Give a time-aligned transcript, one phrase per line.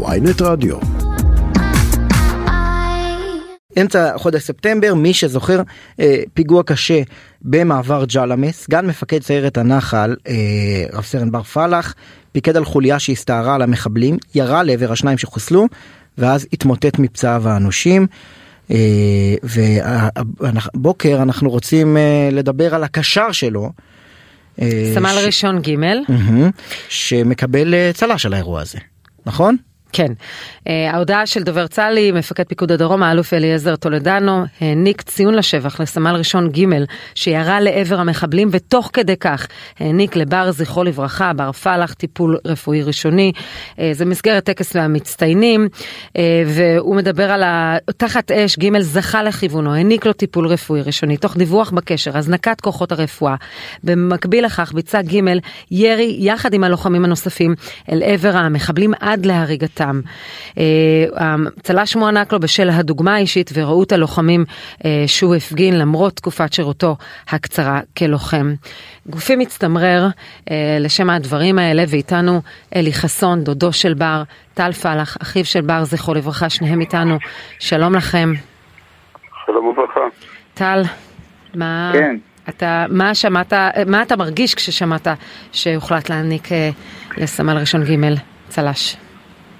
[0.00, 0.76] ויינט רדיו.
[3.80, 5.62] אמצע חודש ספטמבר, מי שזוכר,
[6.00, 7.02] אה, פיגוע קשה
[7.42, 10.34] במעבר ג'למה, סגן מפקד סיירת הנחל, אה,
[10.92, 11.94] רב סרן בר פלח,
[12.32, 15.66] פיקד על חוליה שהסתערה על המחבלים, ירה לעבר השניים שחוסלו,
[16.18, 18.06] ואז התמוטט מפצעיו האנושים.
[18.70, 23.70] אה, והבוקר אנחנו רוצים אה, לדבר על הקשר שלו.
[24.60, 25.24] אה, סמל ש...
[25.24, 26.50] ראשון ג' מהמם,
[26.88, 28.78] שמקבל אה, צל"ש על האירוע הזה,
[29.26, 29.56] נכון?
[29.92, 30.12] כן.
[30.68, 36.14] אה, ההודעה של דובר צה"לי, מפקד פיקוד הדרום, האלוף אליעזר טולדנו, העניק ציון לשבח לסמל
[36.14, 36.64] ראשון ג'
[37.14, 39.46] שירה לעבר המחבלים, ותוך כדי כך
[39.80, 43.32] העניק לבר, זכרו לברכה, בר פלח, טיפול רפואי ראשוני.
[43.78, 45.68] אה, זה מסגרת טקס המצטיינים,
[46.16, 47.76] אה, והוא מדבר על ה...
[47.96, 52.92] תחת אש, ג' זכה לכיוונו, העניק לו טיפול רפואי ראשוני, תוך דיווח בקשר, הזנקת כוחות
[52.92, 53.34] הרפואה.
[53.84, 55.20] במקביל לכך ביצע ג'
[55.70, 57.54] ירי יחד עם הלוחמים הנוספים
[57.92, 59.81] אל עבר המחבלים עד להריגתם.
[59.82, 60.00] אותם.
[61.16, 64.44] הצל"ש מוענק לו בשל הדוגמה האישית וראות הלוחמים
[64.84, 66.96] אה, שהוא הפגין למרות תקופת שירותו
[67.28, 68.54] הקצרה כלוחם.
[69.06, 70.08] גופי מצטמרר
[70.50, 72.40] אה, לשם הדברים האלה ואיתנו
[72.76, 74.22] אלי חסון, דודו של בר,
[74.54, 77.18] טל פלח, אחיו של בר, זכרו לברכה, שניהם איתנו.
[77.58, 78.32] שלום לכם.
[79.46, 80.00] שלום וברכה.
[80.54, 80.82] טל,
[81.54, 81.90] מה...
[81.94, 82.16] כן.
[82.48, 83.52] אתה, מה שמעת,
[83.86, 85.06] מה אתה מרגיש כששמעת
[85.52, 86.70] שהוחלט להעניק אה,
[87.16, 88.14] לסמל ראשון ג'
[88.48, 88.96] צל"ש?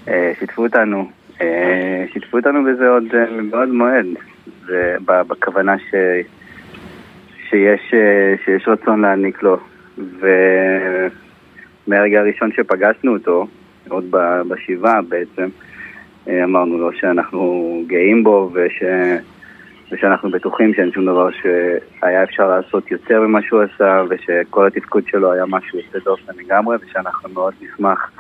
[0.08, 4.06] אה, שיתפו אותנו, אה, שיתפו אותנו בזה עוד מבעוד מועד,
[5.06, 5.94] בכוונה ש...
[7.48, 7.94] שיש,
[8.44, 9.56] שיש רצון להעניק לו,
[11.88, 13.46] ומהרגע הראשון שפגשנו אותו,
[13.88, 14.04] עוד
[14.48, 15.48] בשבעה בעצם,
[16.28, 18.82] אה, אמרנו לו שאנחנו גאים בו וש...
[19.92, 25.32] ושאנחנו בטוחים שאין שום דבר שהיה אפשר לעשות יותר ממה שהוא עשה ושכל התפקוד שלו
[25.32, 28.10] היה משהו יוצא דופן לגמרי ושאנחנו מאוד נשמח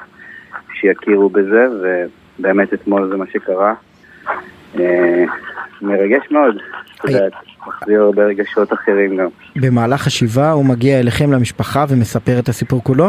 [0.82, 1.66] שיכירו בזה,
[2.38, 3.74] ובאמת אתמול זה מה שקרה.
[4.78, 5.24] אה,
[5.82, 6.56] מרגש מאוד,
[6.94, 7.32] את יודעת,
[7.66, 9.28] מחזיר הרבה רגשות אחרים גם.
[9.56, 13.08] במהלך השבעה הוא מגיע אליכם למשפחה ומספר את הסיפור כולו?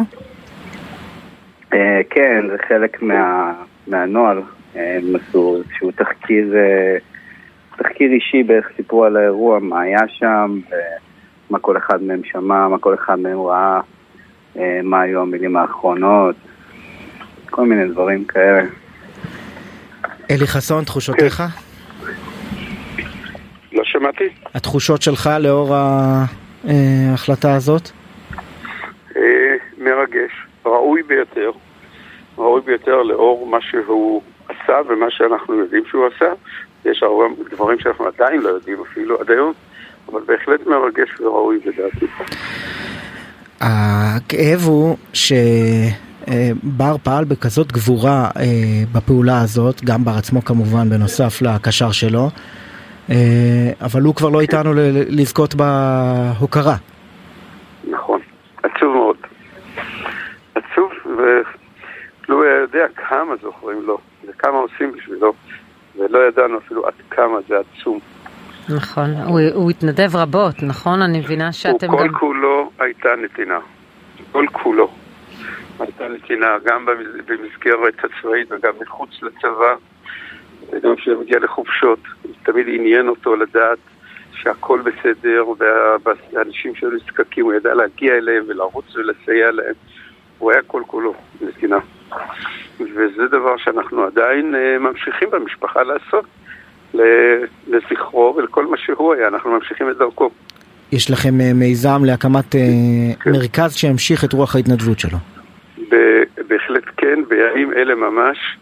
[1.73, 3.03] אה, כן, זה חלק
[3.87, 4.41] מהנוהל,
[4.75, 6.97] הם עשו איזשהו תחקיר, אה,
[7.77, 10.59] תחקיר אישי בערך סיפרו על האירוע, מה היה שם,
[11.49, 13.79] מה כל אחד מהם שמע, מה כל אחד מהם ראה,
[14.83, 16.35] מה היו המילים האחרונות,
[17.55, 18.63] כל מיני דברים כאלה.
[20.31, 21.43] אלי חסון, תחושותיך?
[23.73, 24.23] לא שמעתי.
[24.53, 27.89] התחושות שלך לאור ההחלטה הזאת?
[29.15, 29.21] אה,
[29.77, 30.31] מרגש,
[30.65, 31.51] ראוי ביותר,
[32.37, 36.33] ראוי ביותר לאור מה שהוא עשה ומה שאנחנו יודעים שהוא עשה.
[36.85, 39.53] יש הרבה דברים שאנחנו עדיין לא יודעים אפילו עד היום,
[40.11, 42.05] אבל בהחלט מרגש וראוי לדעתי.
[43.61, 45.33] הכאב הוא ש...
[46.27, 48.43] אה, בר פעל בכזאת גבורה אה,
[48.91, 52.29] בפעולה הזאת, גם בר עצמו כמובן בנוסף לקשר שלו,
[53.09, 53.15] אה,
[53.81, 54.71] אבל הוא כבר לא איתנו
[55.09, 56.75] לזכות בהוקרה.
[57.89, 58.19] נכון,
[58.63, 59.17] עצוב מאוד.
[60.55, 63.97] עצוב, ולו היה יודע כמה זוכרים לו,
[64.27, 65.33] וכמה עושים בשבילו,
[65.95, 67.99] ולא ידענו אפילו עד כמה זה עצום.
[68.69, 71.01] נכון, הוא, הוא התנדב רבות, נכון?
[71.01, 72.07] אני מבינה שאתם הוא גם...
[72.07, 73.59] כל כולו הייתה נתינה.
[74.31, 75.02] כל כולו.
[75.79, 76.85] הייתה נתינה גם
[77.25, 79.75] במסגרת הצבאית וגם מחוץ לצבא,
[80.71, 81.99] וגם כשהוא מגיע לחופשות,
[82.43, 83.77] תמיד עניין אותו לדעת
[84.33, 85.45] שהכל בסדר
[86.03, 89.73] והאנשים שהיו נזקקים, הוא ידע להגיע אליהם ולרוץ ולסייע להם.
[90.39, 91.77] הוא היה כל כולו נתינה.
[92.79, 96.25] וזה דבר שאנחנו עדיין uh, ממשיכים במשפחה לעשות,
[97.67, 100.29] לזכרו ולכל מה שהוא היה, אנחנו ממשיכים את דרכו.
[100.91, 102.57] יש לכם uh, מיזם להקמת uh,
[103.23, 103.31] כן.
[103.31, 105.17] מרכז שימשיך את רוח ההתנדבות שלו.
[107.21, 108.57] בהחלט כן, בימים אלה ממש.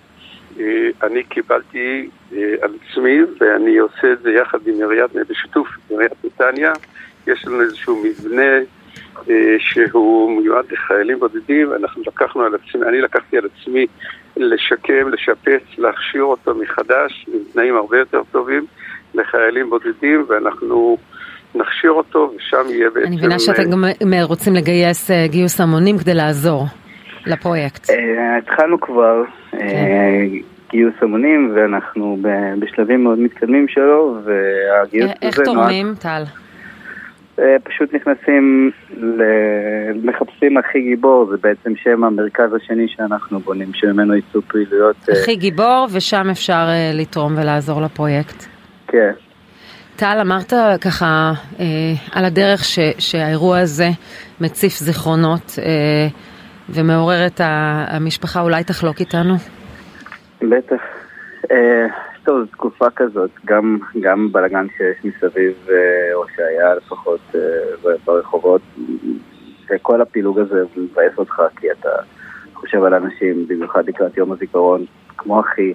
[0.59, 6.12] אה, אני קיבלתי אה, על עצמי, ואני עושה את זה יחד עם עיריית, בשיתוף עיריית
[6.23, 6.73] נתניה.
[7.28, 8.57] יש לנו איזשהו מבנה
[9.29, 13.85] אה, שהוא מיועד לחיילים בודדים, ואנחנו לקחנו על עצמי, אני לקחתי על עצמי
[14.38, 18.65] לשקם, לשפץ, להכשיר אותו מחדש, עם תנאים הרבה יותר טובים
[19.13, 20.97] לחיילים בודדים, ואנחנו
[21.56, 23.07] נכשיר אותו, ושם יהיה בעצם...
[23.07, 23.83] אני מבינה שאתם גם
[24.24, 26.65] רוצים לגייס גיוס המונים כדי לעזור.
[27.25, 27.89] לפרויקט?
[27.89, 29.23] אה, התחלנו כבר
[29.53, 30.25] אה, כן.
[30.69, 32.18] גיוס המונים ואנחנו
[32.59, 35.13] בשלבים מאוד מתקדמים שלו והגיוס הזה...
[35.21, 36.23] איך תורמים, טל?
[37.39, 38.71] אה, פשוט נכנסים,
[40.03, 44.95] מחפשים הכי גיבור, זה בעצם שם המרכז השני שאנחנו בונים, שממנו יצאו פעילויות.
[45.12, 48.45] הכי גיבור, ושם אפשר לתרום ולעזור לפרויקט.
[48.88, 49.12] כן.
[49.95, 51.31] טל, אמרת ככה
[52.12, 53.89] על הדרך ש, שהאירוע הזה
[54.41, 55.59] מציף זיכרונות.
[55.59, 56.31] ומעורר
[57.28, 57.42] את
[57.88, 59.34] המשפחה, אולי תחלוק איתנו?
[60.42, 60.81] בטח.
[61.52, 61.88] אה,
[62.24, 68.62] טוב, זו תקופה כזאת, גם, גם בלאגן שיש מסביב, אה, או שהיה לפחות אה, ברחובות,
[69.69, 71.90] וכל הפילוג הזה מבאס אותך, כי אתה
[72.54, 74.86] חושב על אנשים, במיוחד לקראת יום הזיכרון,
[75.18, 75.74] כמו אחי,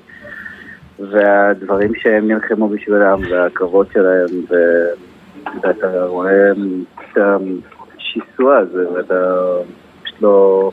[0.98, 4.54] והדברים שהם נלחמו בשבילם, והקרבות שלהם, ו...
[5.62, 6.52] ואתה רואה
[6.94, 9.34] את השיסוע הזה, ואתה
[10.16, 10.70] פשוט לא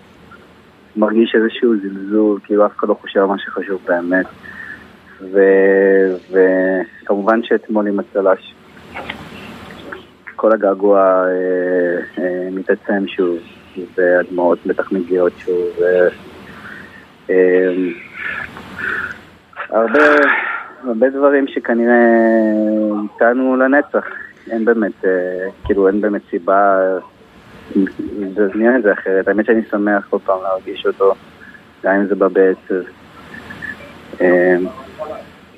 [0.96, 4.26] מרגיש איזשהו זלזול, כאילו אף אחד לא חושב על מה שחשוב באמת.
[5.22, 5.40] ו...
[6.32, 8.54] וכמובן שאתמול עם הצל"ש,
[10.36, 13.38] כל הגעגוע אה, אה, מתעצם שוב,
[13.96, 15.68] והדמעות בטח מגיעות שוב.
[15.80, 15.84] ו...
[17.30, 17.74] אה,
[19.70, 20.04] הרבה,
[20.84, 22.06] הרבה דברים שכנראה
[23.04, 24.06] איתנו לנצח.
[24.52, 26.80] אין באמת, אה, כאילו אין באמת סיבה
[28.38, 29.28] להזמין את זה אחרת.
[29.28, 31.14] האמת שאני שמח כל פעם להרגיש אותו,
[31.84, 32.90] גם אם זה בא בעצב.
[34.22, 34.56] אה,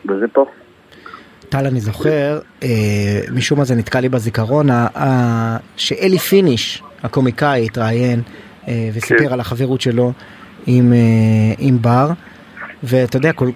[0.10, 0.46] וזה פה.
[1.50, 8.22] טל, אני זוכר, אה, משום מה זה נתקע לי בזיכרון, אה, שאלי פיניש, הקומיקאי, התראיין
[8.68, 9.34] אה, וסיפר כן.
[9.34, 10.14] על החברות שלו
[10.66, 10.98] עם, אה,
[11.58, 12.10] עם בר,
[12.84, 13.50] ואתה יודע, כל,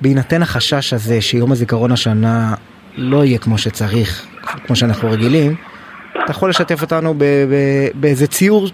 [0.00, 2.54] בהינתן החשש הזה שיום הזיכרון השנה
[2.96, 4.26] לא יהיה כמו שצריך,
[4.66, 5.54] כמו שאנחנו רגילים,
[6.24, 7.14] אתה יכול לשתף אותנו
[7.94, 8.66] באיזה ציור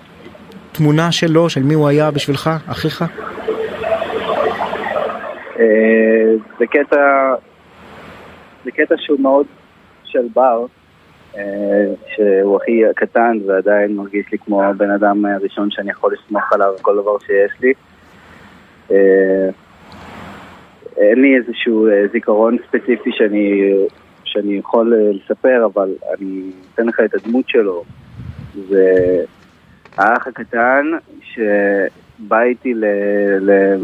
[0.72, 3.04] תמונה שלו, של מי הוא היה בשבילך, אחיך?
[5.58, 7.34] אה, זה קטע,
[8.64, 9.46] זה קטע שהוא מאוד
[10.04, 10.66] של בר,
[11.36, 11.42] אה,
[12.14, 16.96] שהוא הכי קטן ועדיין מרגיש לי כמו הבן אדם הראשון שאני יכול לסמוך עליו כל
[16.96, 17.72] דבר שיש לי.
[18.90, 19.48] אה,
[20.96, 23.72] אין לי איזשהו זיכרון ספציפי שאני,
[24.32, 25.88] שאני יכול לספר, אבל
[26.18, 27.84] אני אתן לך את הדמות שלו.
[28.68, 28.84] זה
[29.96, 30.86] האח הקטן
[31.22, 32.84] שבא איתי ל...
[33.40, 33.76] ל...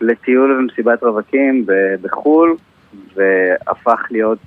[0.00, 1.66] לטיול ומסיבת רווקים
[2.02, 2.56] בחו"ל,
[3.14, 4.38] והפך להיות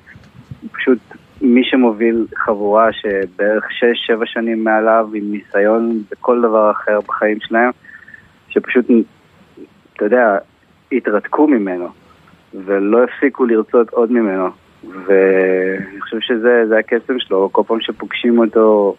[0.71, 0.99] פשוט
[1.41, 7.71] מי שמוביל חבורה שבערך 6-7 שנים מעליו עם ניסיון בכל דבר אחר בחיים שלהם,
[8.49, 8.85] שפשוט,
[9.93, 10.37] אתה יודע,
[10.91, 11.87] התרתקו ממנו,
[12.53, 14.49] ולא הפסיקו לרצות עוד ממנו.
[14.83, 18.95] ואני חושב שזה הקסם שלו, כל פעם שפוגשים אותו,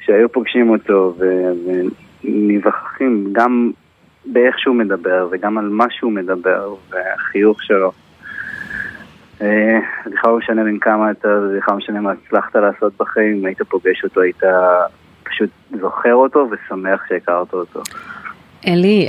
[0.00, 1.14] שהיו פוגשים אותו
[2.24, 3.70] ונבחרים, גם
[4.26, 7.92] באיך שהוא מדבר וגם על מה שהוא מדבר והחיוך שלו.
[9.42, 11.28] אה, בכלל לא משנה בין כמה אתה,
[11.58, 14.42] בכלל לא משנה מה הצלחת לעשות בחיים, היית פוגש אותו, היית
[15.22, 15.50] פשוט
[15.80, 17.82] זוכר אותו ושמח שהכרת אותו.
[18.66, 19.06] אלי,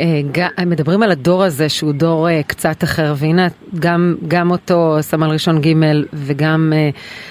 [0.60, 3.48] אה, מדברים על הדור הזה שהוא דור אה, קצת אחר, והנה
[3.80, 5.74] גם, גם אותו סמל ראשון ג'
[6.28, 6.74] וגם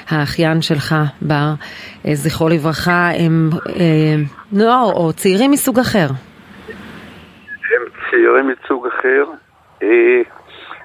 [0.09, 1.49] האחיין שלך, בר,
[2.13, 3.51] זכרו לברכה, הם
[4.53, 6.07] נוער או צעירים מסוג אחר.
[7.71, 9.25] הם צעירים מסוג אחר,
[9.83, 10.23] אה,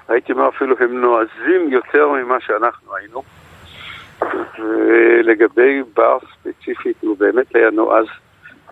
[0.08, 3.22] הייתי אומר אפילו הם נועזים יותר ממה שאנחנו היינו.
[4.58, 8.06] ולגבי בר ספציפית, הוא באמת היה נועז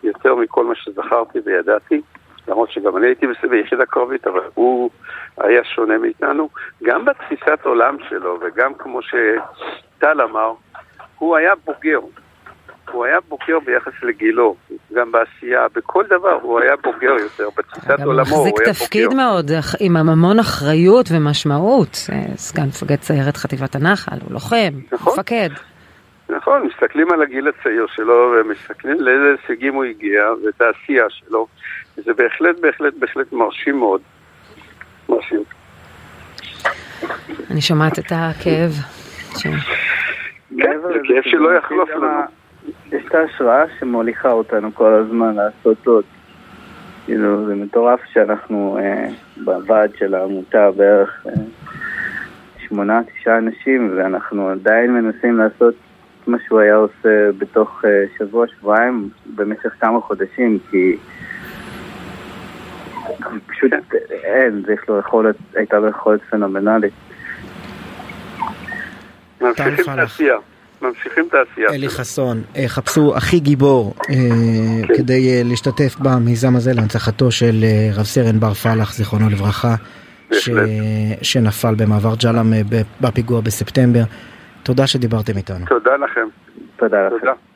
[0.03, 2.01] יותר מכל מה שזכרתי וידעתי,
[2.49, 4.91] למרות שגם אני הייתי ביחידה קרבית, אבל הוא
[5.39, 6.49] היה שונה מאיתנו.
[6.83, 10.53] גם בתפיסת עולם שלו, וגם כמו שטל אמר,
[11.19, 12.01] הוא היה בוגר.
[12.93, 14.57] הוא היה בוגר ביחס לגילו,
[14.95, 18.35] גם בעשייה, בכל דבר הוא היה בוגר יותר, בתפיסת עולמו הוא היה בוגר.
[18.35, 19.51] הוא מחזיק תפקיד מאוד,
[19.81, 25.49] עם המון אחריות ומשמעות, אה, סגן מפקד סיירת חטיבת הנחל, הוא לוחם, נכון, מפקד.
[26.29, 31.47] נכון, מסתכלים על הגיל הצעיר שלו ומסתכלים לאיזה הישגים הוא הגיע ואת העשייה שלו,
[31.99, 34.01] וזה בהחלט, בהחלט, בהחלט מרשים מאוד.
[35.09, 35.43] מרשים.
[37.51, 38.73] אני שומעת את הכאב.
[39.43, 39.55] כן,
[40.83, 42.09] זה כאב שלא יחלוף לנו.
[42.93, 46.05] יש את ההשראה שמוליכה אותנו כל הזמן לעשות עוד.
[47.05, 49.09] כאילו, זה מטורף שאנחנו אה,
[49.45, 51.33] בוועד של העמותה בערך אה,
[52.69, 55.75] שמונה, תשעה אנשים, ואנחנו עדיין מנסים לעשות
[56.27, 60.97] מה שהוא היה עושה בתוך אה, שבוע, שבועיים, במשך כמה חודשים, כי
[63.59, 63.73] פשוט
[64.11, 66.93] אין, זה יש לו יכולת, הייתה לו יכולת פנומנלית.
[69.41, 70.37] ממשיכים את העשייה.
[70.83, 71.69] ממשיכים את העשייה.
[71.69, 74.15] אלי חסון, אה, חפשו הכי גיבור אה,
[74.87, 74.95] כן.
[74.97, 79.75] כדי אה, להשתתף במיזם הזה להנצחתו של רב סרן בר פלח, זיכרונו לברכה,
[80.33, 80.51] ש...
[81.23, 82.53] שנפל במעבר ג'לם
[83.01, 84.03] בפיגוע בספטמבר.
[84.63, 85.67] תודה שדיברתם איתנו.
[85.67, 86.29] תודה לכם.
[86.77, 87.48] תודה לכם.